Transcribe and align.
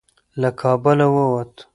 له 0.41 0.49
کابله 0.59 1.07
ووت. 1.15 1.53